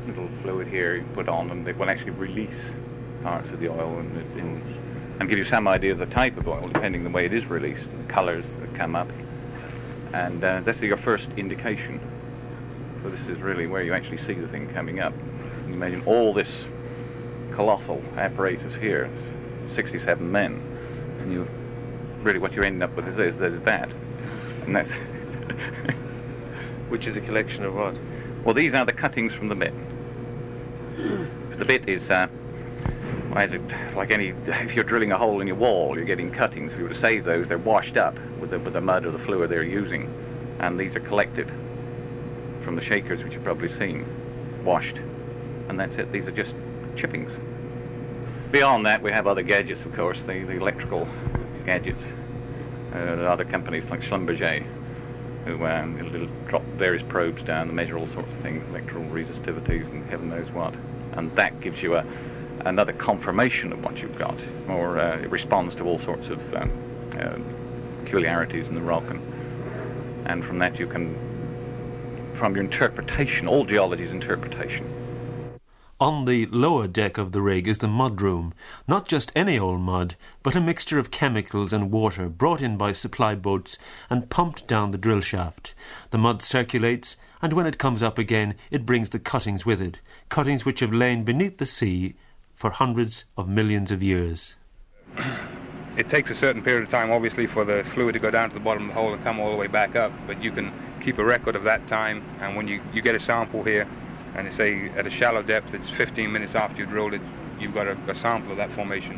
[0.06, 2.68] Little fluid here you put on, and it will actually release
[3.22, 6.46] parts of the oil and, in, and give you some idea of the type of
[6.46, 9.08] oil, depending on the way it is released, the colours that come up.
[10.12, 12.00] And uh, that's your first indication.
[13.02, 15.14] So this is really where you actually see the thing coming up.
[15.66, 16.66] You imagine all this
[17.52, 19.10] colossal apparatus here,
[19.74, 20.60] 67 men,
[21.20, 21.48] and you
[22.22, 23.92] really what you're ending up with is this, there's that,
[24.64, 24.90] and that's
[26.88, 27.96] Which is a collection of what?
[28.44, 29.72] well, these are the cuttings from the bit.
[31.58, 32.28] The bit is, uh,
[33.30, 33.62] why is it
[33.94, 34.34] like any?
[34.46, 36.72] If you're drilling a hole in your wall, you're getting cuttings.
[36.72, 39.12] If you were to save those, they're washed up with the, with the mud or
[39.12, 40.12] the fluid they're using,
[40.58, 41.48] and these are collected
[42.64, 44.04] from the shakers, which you've probably seen,
[44.64, 44.96] washed,
[45.68, 46.10] and that's it.
[46.10, 46.54] These are just
[46.96, 47.30] chippings.
[48.50, 51.06] Beyond that, we have other gadgets, of course, the, the electrical
[51.64, 52.04] gadgets.
[52.92, 54.66] Uh, other companies like Schlumberger,
[55.44, 60.04] who um, drop various probes down and measure all sorts of things, electrical resistivities and
[60.10, 60.74] heaven knows what.
[61.12, 62.04] And that gives you a,
[62.66, 64.38] another confirmation of what you've got.
[64.66, 66.70] More, uh, it responds to all sorts of um,
[67.18, 67.38] uh,
[68.04, 69.04] peculiarities in the rock.
[69.08, 69.20] And,
[70.26, 71.14] and from that you can,
[72.34, 74.86] from your interpretation, all geology is interpretation.
[76.00, 78.54] On the lower deck of the rig is the mud room.
[78.88, 82.92] Not just any old mud, but a mixture of chemicals and water brought in by
[82.92, 83.76] supply boats
[84.08, 85.74] and pumped down the drill shaft.
[86.10, 89.98] The mud circulates, and when it comes up again, it brings the cuttings with it,
[90.30, 92.14] cuttings which have lain beneath the sea
[92.60, 94.54] for hundreds of millions of years.
[95.96, 98.54] It takes a certain period of time, obviously, for the fluid to go down to
[98.54, 100.70] the bottom of the hole and come all the way back up, but you can
[101.02, 103.88] keep a record of that time, and when you, you get a sample here,
[104.36, 107.22] and say at a shallow depth, it's 15 minutes after you drilled it,
[107.58, 109.16] you've got a, a sample of that formation,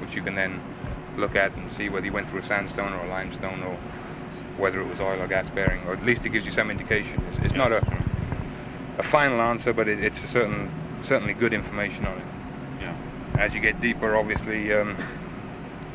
[0.00, 0.60] which you can then
[1.16, 3.76] look at and see whether you went through a sandstone or a limestone or
[4.58, 7.18] whether it was oil or gas bearing, or at least it gives you some indication.
[7.32, 7.82] It's, it's not a,
[8.98, 10.70] a final answer, but it, it's a certain,
[11.02, 12.33] certainly good information on it.
[13.38, 14.96] As you get deeper, obviously, um,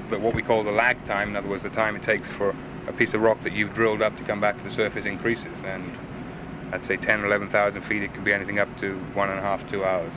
[0.10, 2.54] but what we call the lag time, in other words, the time it takes for
[2.88, 5.58] a piece of rock that you've drilled up to come back to the surface increases.
[5.63, 5.97] And
[6.73, 9.41] I'd say 10 or 11,000 feet, it can be anything up to one and a
[9.41, 10.12] half, two hours.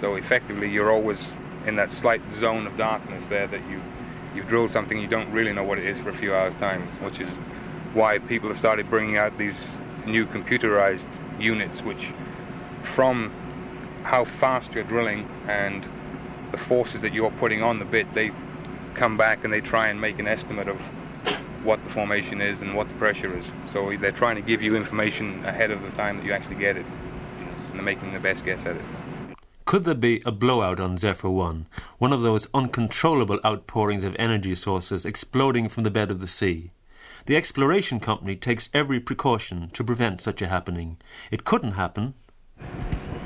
[0.00, 1.32] So effectively, you're always
[1.66, 3.80] in that slight zone of darkness there that you
[4.34, 6.86] you've drilled something you don't really know what it is for a few hours' time,
[7.02, 7.30] which is
[7.92, 9.58] why people have started bringing out these
[10.06, 11.06] new computerized
[11.38, 12.08] units, which
[12.94, 13.30] from
[14.04, 15.84] how fast you're drilling and
[16.52, 18.30] the forces that you're putting on the bit, they
[18.94, 20.76] come back and they try and make an estimate of
[21.64, 23.46] what the formation is and what the pressure is.
[23.72, 26.76] So they're trying to give you information ahead of the time that you actually get
[26.76, 28.84] it, and they're making the best guess at it.
[29.64, 31.66] Could there be a blowout on Zephyr 1,
[31.98, 36.72] one of those uncontrollable outpourings of energy sources exploding from the bed of the sea?
[37.26, 40.98] The exploration company takes every precaution to prevent such a happening.
[41.30, 42.14] It couldn't happen.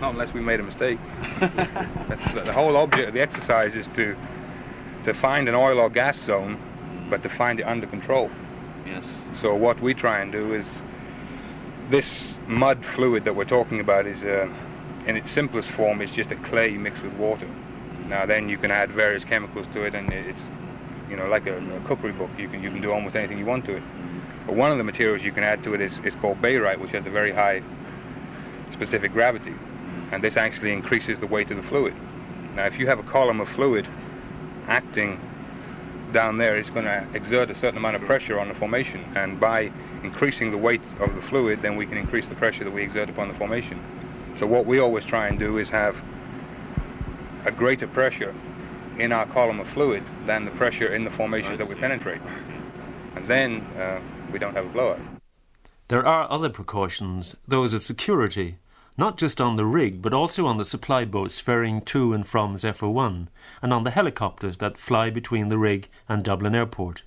[0.01, 0.99] Not unless we made a mistake.
[1.41, 4.17] The, whole object of the exercise is to
[5.05, 6.59] to find an oil or gas zone,
[7.09, 8.31] but to find it under control.
[8.87, 9.05] Yes.
[9.41, 10.67] So what we try and do is
[11.91, 14.49] this mud fluid that we're talking about is, uh,
[15.07, 17.49] in its simplest form, is just a clay mixed with water.
[18.09, 20.43] Now then you can add various chemicals to it, and it's
[21.09, 22.31] you know like a, a cookery book.
[22.39, 23.83] You can you can do almost anything you want to it.
[24.47, 26.93] But one of the materials you can add to it is, is called barite, which
[26.93, 27.63] has a very high
[28.73, 29.55] specific gravity,
[30.13, 31.95] and this actually increases the weight of the fluid.
[32.55, 33.87] Now if you have a column of fluid
[34.67, 35.21] acting
[36.13, 39.39] down there, it's going to exert a certain amount of pressure on the formation, and
[39.39, 42.83] by increasing the weight of the fluid, then we can increase the pressure that we
[42.83, 43.83] exert upon the formation.
[44.39, 45.97] So what we always try and do is have
[47.45, 48.35] a greater pressure
[48.99, 52.21] in our column of fluid than the pressure in the formations that we penetrate,
[53.15, 54.01] and then uh,
[54.33, 55.01] we don't have a blowout.
[55.89, 58.59] There are other precautions, those of security,
[58.99, 62.57] not just on the rig, but also on the supply boats ferrying to and from
[62.57, 63.29] Zephyr 1,
[63.63, 67.03] and on the helicopters that fly between the rig and Dublin Airport.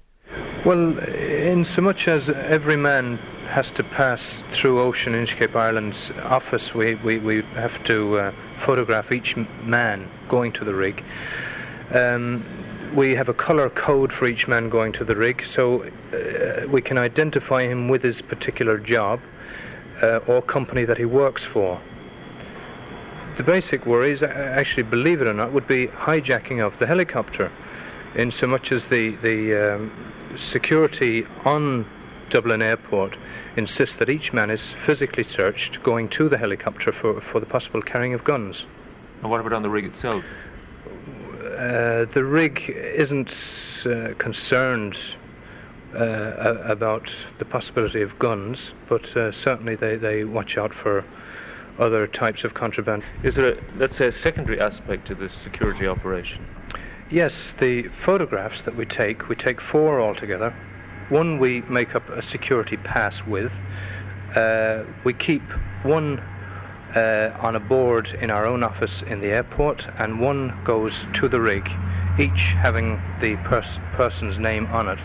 [0.65, 6.75] Well, in so much as every man has to pass through Ocean Inchcape Ireland's office,
[6.75, 11.04] we, we, we have to uh, photograph each man going to the rig.
[11.91, 12.45] Um,
[12.93, 16.82] we have a colour code for each man going to the rig, so uh, we
[16.82, 19.19] can identify him with his particular job
[20.02, 21.80] uh, or company that he works for.
[23.38, 27.52] The basic worries, actually, believe it or not, would be hijacking of the helicopter,
[28.16, 29.92] in so much as the the um,
[30.36, 31.86] security on
[32.30, 33.18] Dublin Airport
[33.56, 37.82] insists that each man is physically searched going to the helicopter for, for the possible
[37.82, 38.66] carrying of guns.
[39.22, 40.24] And what about on the rig itself?
[41.58, 43.34] Uh, the rig isn't
[43.86, 44.98] uh, concerned
[45.95, 51.04] uh, about the possibility of guns, but uh, certainly they, they watch out for
[51.80, 53.04] other types of contraband.
[53.23, 56.45] Is there, a, let's say, a secondary aspect to this security operation?
[57.10, 60.54] Yes, the photographs that we take, we take four altogether.
[61.10, 63.54] One we make up a security pass with.
[64.36, 65.41] Uh, we keep
[65.82, 66.19] one
[66.95, 71.28] uh, on a board in our own office in the airport, and one goes to
[71.28, 71.67] the rig,
[72.19, 74.99] each having the pers- person's name on it.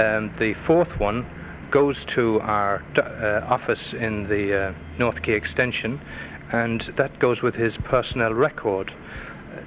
[0.00, 1.26] Um, the fourth one
[1.70, 6.00] goes to our uh, office in the uh, North Quay extension,
[6.52, 8.94] and that goes with his personnel record.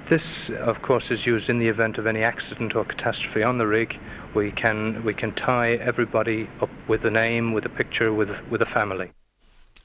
[0.08, 3.66] This, of course, is used in the event of any accident or catastrophe on the
[3.66, 3.98] rig.
[4.34, 8.60] We can we can tie everybody up with a name, with a picture, with with
[8.60, 9.12] a family.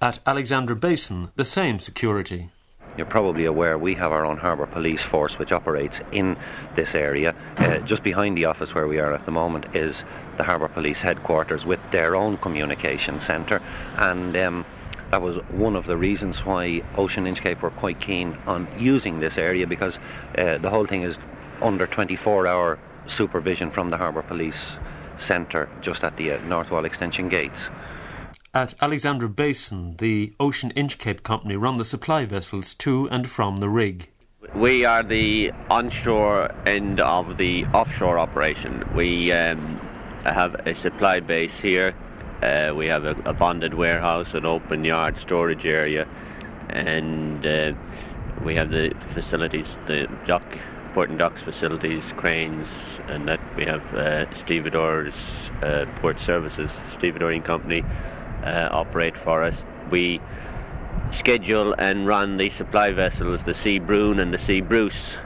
[0.01, 2.49] At Alexandra Basin, the same security.
[2.99, 6.35] You're probably aware we have our own harbour police force which operates in
[6.75, 7.33] this area.
[7.55, 10.03] Uh, just behind the office where we are at the moment is
[10.35, 13.61] the harbour police headquarters with their own communication centre,
[13.95, 14.65] and um,
[15.11, 19.37] that was one of the reasons why Ocean Inchcape were quite keen on using this
[19.37, 19.97] area because
[20.37, 21.17] uh, the whole thing is
[21.61, 22.77] under 24 hour
[23.07, 24.75] supervision from the harbour police
[25.15, 27.69] centre just at the uh, North Wall Extension gates.
[28.51, 33.69] At Alexandra Basin, the Ocean Inchcape Company run the supply vessels to and from the
[33.69, 34.09] rig.
[34.55, 38.89] We are the onshore end of the offshore operation.
[38.95, 39.77] We um,
[40.23, 41.93] have a supply base here.
[42.41, 46.07] Uh, we have a, a, bonded warehouse, an open yard storage area,
[46.69, 47.73] and uh,
[48.43, 50.57] we have the facilities, the dock,
[50.93, 52.67] port and docks facilities, cranes,
[53.09, 55.13] and that we have uh, stevedores,
[55.61, 57.83] uh, port services, stevedoring company
[58.43, 59.63] uh, operate for us.
[59.91, 60.21] We
[61.11, 65.17] schedule and run the supply vessels, the Sea Brune and the Sea Bruce,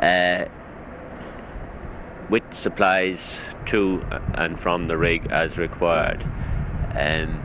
[0.00, 0.46] uh,
[2.28, 4.02] with supplies to
[4.34, 6.22] and from the rig as required.
[6.94, 7.42] Um,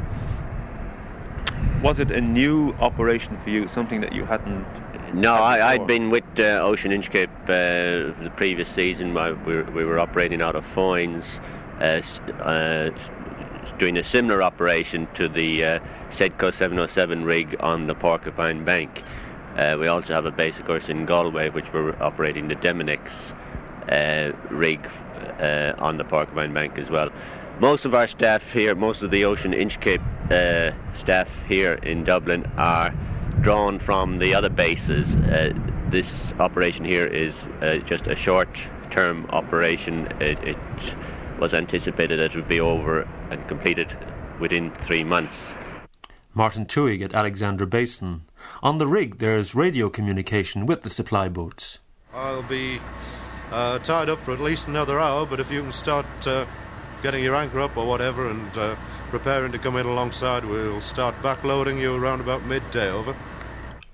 [1.81, 4.65] was it a new operation for you, something that you hadn't?
[5.13, 9.13] No, I, had been with uh, Ocean Inchcape uh, the previous season.
[9.45, 11.39] We, we, were operating out of Foynes,
[11.79, 12.01] uh,
[12.41, 12.89] uh
[13.77, 19.03] doing a similar operation to the uh, Sedco 707 rig on the Porcupine Bank.
[19.55, 23.09] Uh, we also have a base, of course, in Galway, which we're operating the Deminex
[23.89, 24.87] uh, rig
[25.39, 27.09] uh, on the Porcupine Bank as well.
[27.59, 32.45] Most of our staff here, most of the Ocean Inchcape uh, staff here in Dublin
[32.57, 32.93] are
[33.41, 35.15] drawn from the other bases.
[35.15, 35.53] Uh,
[35.89, 37.35] this operation here is
[37.85, 38.49] just a short
[38.91, 40.07] term operation.
[40.19, 40.57] It, it
[41.39, 43.95] was anticipated that it would be over and completed
[44.39, 45.53] within three months.
[46.33, 48.21] Martin Tuig at Alexandra Basin.
[48.61, 51.79] On the rig, there's radio communication with the supply boats.
[52.13, 52.79] I'll be
[53.51, 56.45] uh, tied up for at least another hour, but if you can start uh,
[57.01, 58.75] getting your anchor up or whatever and uh,
[59.09, 63.15] preparing to come in alongside, we'll start backloading you around about midday, over.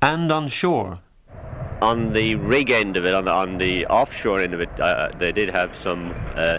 [0.02, 1.00] And on shore?
[1.82, 5.12] On the rig end of it, on the, on the offshore end of it, uh,
[5.18, 6.58] they did have some uh,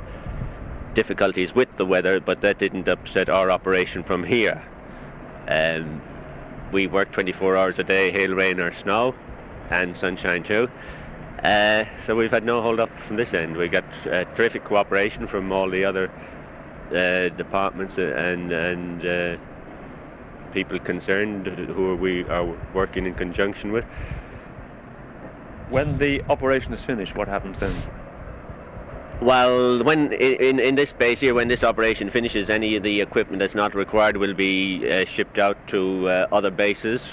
[0.94, 4.64] difficulties with the weather, but that didn't upset our operation from here.
[5.48, 6.00] Um,
[6.72, 9.14] we work 24 hours a day, hail, rain, or snow,
[9.70, 10.68] and sunshine too.
[11.42, 13.56] Uh, so we've had no hold up from this end.
[13.56, 16.10] We got uh, terrific cooperation from all the other
[16.90, 19.36] uh, departments and and uh,
[20.52, 23.84] people concerned who we are working in conjunction with.
[25.68, 27.74] When the operation is finished, what happens then?
[29.20, 33.40] Well, when in, in this base here, when this operation finishes, any of the equipment
[33.40, 37.06] that's not required will be uh, shipped out to uh, other bases.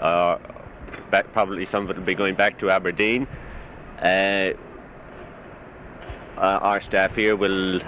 [0.00, 0.38] Uh,
[1.10, 3.28] back, probably some of it will be going back to Aberdeen.
[4.00, 4.50] Uh,
[6.36, 7.80] uh, our staff here will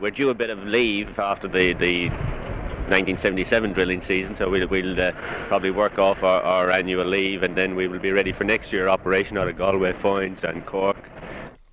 [0.00, 5.00] we're due a bit of leave after the, the 1977 drilling season, so we'll, we'll
[5.00, 5.12] uh,
[5.46, 8.72] probably work off our, our annual leave and then we will be ready for next
[8.72, 11.11] year operation out of Galway, Foynes, and Cork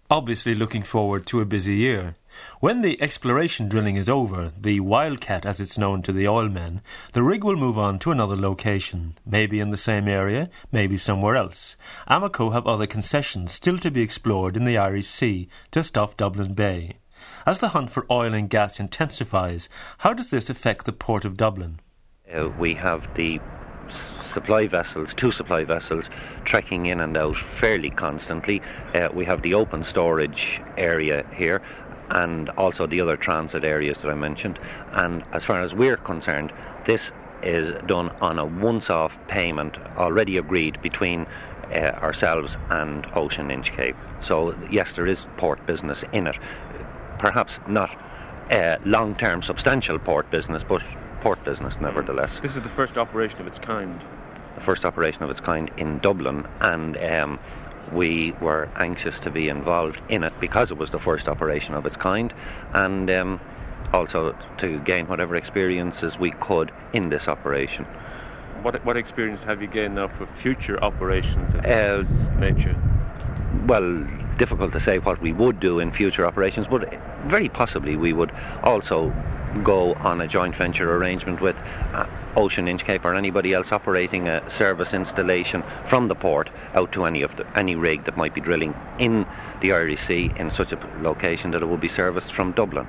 [0.10, 2.16] obviously looking forward to a busy year.
[2.60, 6.82] When the exploration drilling is over, the Wildcat as it's known to the oilmen,
[7.14, 11.36] the rig will move on to another location, maybe in the same area, maybe somewhere
[11.36, 11.76] else.
[12.10, 16.54] Amoco have other concessions still to be explored in the Irish Sea, just off Dublin
[16.54, 16.98] Bay.
[17.46, 21.38] As the hunt for oil and gas intensifies, how does this affect the port of
[21.38, 21.80] Dublin?
[22.34, 23.40] Uh, we have the
[24.30, 26.10] supply vessels, two supply vessels,
[26.46, 28.62] trekking in and out fairly constantly.
[28.94, 31.62] Uh, we have the open storage area here
[32.12, 34.60] and also the other transit areas that I mentioned.
[34.94, 36.52] And as far as we're concerned,
[36.86, 37.12] this
[37.44, 41.26] is done on a once off payment already agreed between
[41.72, 43.96] uh, ourselves and Ocean Inchcape.
[44.22, 46.38] So, yes, there is port business in it.
[47.20, 47.96] Perhaps not
[48.52, 50.82] uh, long term substantial port business, but
[51.22, 52.40] port business nevertheless.
[52.40, 54.02] This is the first operation of its kind
[54.60, 57.40] the first operation of its kind in Dublin, and um,
[57.94, 61.86] we were anxious to be involved in it because it was the first operation of
[61.86, 62.34] its kind,
[62.74, 63.40] and um,
[63.94, 67.86] also to gain whatever experiences we could in this operation.
[68.62, 72.76] What, what experience have you gained now for future operations of uh, nature?
[73.66, 74.06] Well,
[74.40, 76.92] difficult to say what we would do in future operations, but
[77.26, 78.32] very possibly we would
[78.64, 79.14] also
[79.64, 81.58] go on a joint venture arrangement with
[81.94, 87.06] uh, Ocean Inchcape or anybody else operating a service installation from the port out to
[87.06, 89.26] any of the, any rig that might be drilling in
[89.62, 92.88] the Irish Sea in such a location that it will be serviced from Dublin.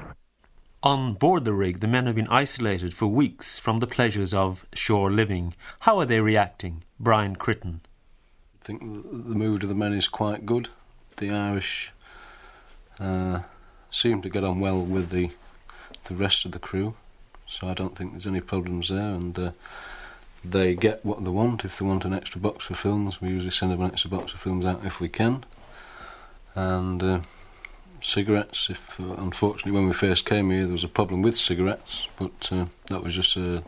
[0.83, 4.65] On board the rig, the men have been isolated for weeks from the pleasures of
[4.73, 5.55] shore living.
[5.81, 6.85] How are they reacting?
[6.99, 7.81] Brian Critton.
[8.63, 10.69] I think the mood of the men is quite good.
[11.21, 11.93] The Irish
[12.99, 13.41] uh,
[13.91, 15.31] seem to get on well with the
[16.05, 16.95] the rest of the crew,
[17.47, 19.14] so I don't think there's any problems there.
[19.14, 19.51] And uh,
[20.43, 21.62] they get what they want.
[21.62, 24.33] If they want an extra box of films, we usually send them an extra box
[24.33, 25.45] of films out if we can.
[26.55, 27.21] And uh,
[28.01, 28.71] cigarettes.
[28.71, 32.49] If uh, unfortunately, when we first came here, there was a problem with cigarettes, but
[32.51, 33.62] uh, that was just a,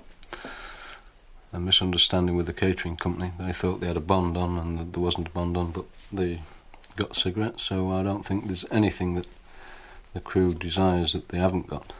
[1.52, 3.32] a misunderstanding with the catering company.
[3.38, 6.40] They thought they had a bond on, and there wasn't a bond on, but they
[6.96, 7.62] got cigarettes.
[7.62, 9.26] So I don't think there's anything that
[10.14, 11.92] the crew desires that they haven't got,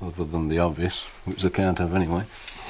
[0.00, 2.24] other than the obvious, which they can't have anyway.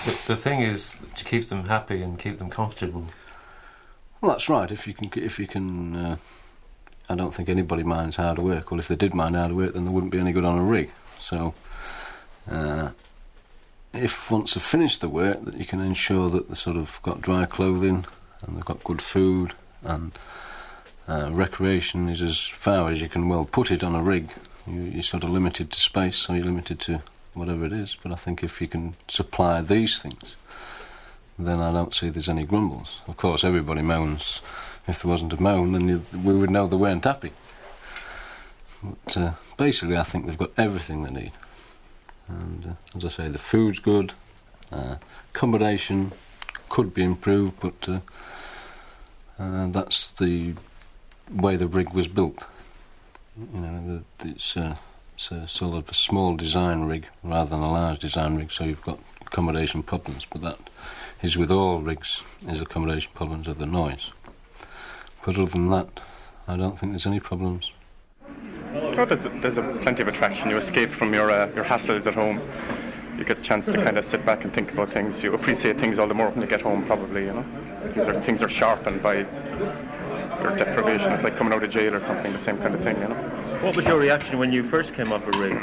[0.05, 3.07] The, the thing is to keep them happy and keep them comfortable.
[4.21, 4.71] Well, that's right.
[4.71, 6.17] If you can, if you can, uh,
[7.09, 8.71] I don't think anybody minds hard work.
[8.71, 10.63] Well, if they did mind hard work, then they wouldn't be any good on a
[10.63, 10.91] rig.
[11.19, 11.55] So,
[12.51, 12.91] uh,
[13.93, 17.21] if once they've finished the work, that you can ensure that they've sort of got
[17.21, 18.07] dry clothing
[18.47, 20.13] and they've got good food and
[21.09, 24.31] uh, recreation is as far as you can well put it on a rig.
[24.67, 27.03] You, you're sort of limited to space, so you're limited to
[27.35, 27.97] whatever it is.
[28.03, 30.37] But I think if you can supply these things,
[31.39, 33.01] then I don't see there's any grumbles.
[33.07, 34.41] Of course, everybody moans.
[34.87, 37.33] If there wasn't a moan, then you, we would know they weren't happy.
[38.83, 41.33] But uh, basically, I think they've got everything they need.
[42.29, 44.15] And uh, as I say, the food's good,
[44.71, 44.97] uh,
[45.35, 46.13] accommodation
[46.69, 48.01] could be improved, but uh,
[49.39, 50.55] uh, that's the
[51.35, 52.45] way the rig was built.
[53.53, 54.77] You know, it's, uh,
[55.15, 58.65] it's a sort of a small design rig rather than a large design rig, so
[58.65, 60.59] you've got accommodation problems, but that
[61.23, 64.13] is with all rigs, is accommodation problems of the noise.
[65.25, 66.01] But other than that,
[66.47, 67.73] I don't think there's any problems.
[68.75, 70.51] Oh, there's, a, there's a plenty of attraction.
[70.51, 72.41] You escape from your uh, your hassles at home.
[73.19, 75.23] You get a chance to kind of sit back and think about things.
[75.23, 77.27] You appreciate things all the more when you get home, probably.
[77.27, 77.45] You know,
[77.93, 79.25] things are things are sharpened by
[80.41, 81.13] your deprivation.
[81.13, 82.33] It's like coming out of jail or something.
[82.33, 83.01] The same kind of thing.
[83.01, 83.61] You know.
[83.63, 85.55] What was your reaction when you first came off a rig?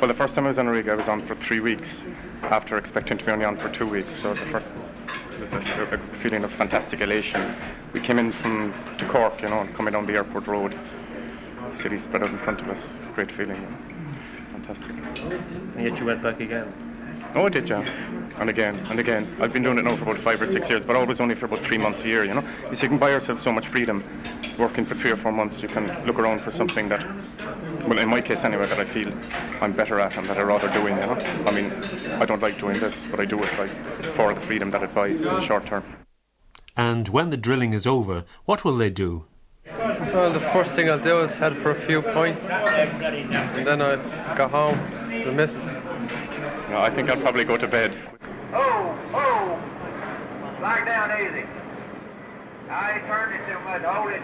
[0.00, 2.00] Well, the first time I was on a rig, I was on for three weeks
[2.42, 4.14] after expecting to be only on for two weeks.
[4.14, 4.72] So the first
[5.40, 7.54] was a, a feeling of fantastic elation.
[7.92, 10.78] We came in from to Cork, you know, coming down the airport road.
[11.70, 12.88] The city spread out in front of us.
[13.14, 13.60] Great feeling.
[13.60, 13.78] You know.
[14.52, 14.90] Fantastic.
[15.76, 16.91] And yet you went back again.
[17.34, 17.80] Oh, I did, yeah.
[18.38, 19.36] And again, and again.
[19.40, 21.46] I've been doing it now for about five or six years, but always only for
[21.46, 22.44] about three months a year, you know.
[22.68, 24.04] You see, you can buy yourself so much freedom.
[24.58, 27.06] Working for three or four months, you can look around for something that,
[27.86, 29.12] well, in my case anyway, that I feel
[29.60, 31.14] I'm better at and that I rather doing, you know.
[31.46, 31.72] I mean,
[32.20, 33.70] I don't like doing this, but I do it like
[34.14, 35.84] for the freedom that it buys in the short term.
[36.76, 39.24] And when the drilling is over, what will they do?
[39.66, 44.36] Well, the first thing I'll do is head for a few points, and then I'll
[44.36, 44.78] go home
[45.10, 45.62] to the missus.
[46.72, 47.98] No, I think I'll probably go to bed.
[48.54, 49.60] Oh, oh!
[50.58, 51.46] Back down easy.
[52.70, 53.82] I turned it too much.
[53.82, 54.22] Hold it.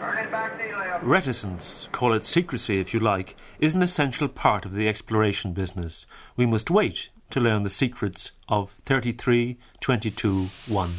[0.00, 1.04] Turn it back to the left.
[1.04, 6.06] Reticence, call it secrecy if you like, is an essential part of the exploration business.
[6.36, 10.90] We must wait to learn the secrets of 33 22 1.